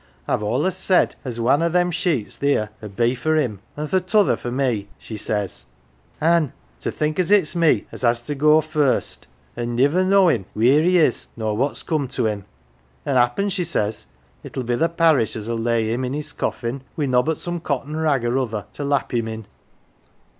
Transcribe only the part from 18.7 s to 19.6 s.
to lap him in.